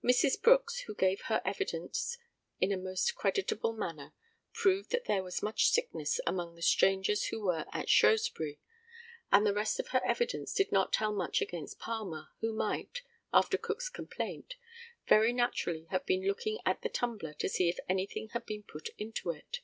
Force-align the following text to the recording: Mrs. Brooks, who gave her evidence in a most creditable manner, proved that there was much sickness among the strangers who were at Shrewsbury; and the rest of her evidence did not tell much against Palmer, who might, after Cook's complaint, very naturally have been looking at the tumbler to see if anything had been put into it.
Mrs. 0.00 0.40
Brooks, 0.40 0.82
who 0.82 0.94
gave 0.94 1.22
her 1.22 1.42
evidence 1.44 2.16
in 2.60 2.70
a 2.70 2.76
most 2.76 3.16
creditable 3.16 3.72
manner, 3.72 4.14
proved 4.52 4.92
that 4.92 5.06
there 5.06 5.24
was 5.24 5.42
much 5.42 5.70
sickness 5.70 6.20
among 6.24 6.54
the 6.54 6.62
strangers 6.62 7.24
who 7.24 7.42
were 7.42 7.66
at 7.72 7.88
Shrewsbury; 7.88 8.60
and 9.32 9.44
the 9.44 9.52
rest 9.52 9.80
of 9.80 9.88
her 9.88 10.00
evidence 10.06 10.54
did 10.54 10.70
not 10.70 10.92
tell 10.92 11.12
much 11.12 11.40
against 11.42 11.80
Palmer, 11.80 12.28
who 12.40 12.52
might, 12.52 13.02
after 13.32 13.58
Cook's 13.58 13.88
complaint, 13.88 14.54
very 15.08 15.32
naturally 15.32 15.86
have 15.90 16.06
been 16.06 16.28
looking 16.28 16.60
at 16.64 16.82
the 16.82 16.88
tumbler 16.88 17.34
to 17.40 17.48
see 17.48 17.68
if 17.68 17.80
anything 17.88 18.28
had 18.28 18.46
been 18.46 18.62
put 18.62 18.90
into 18.98 19.30
it. 19.30 19.62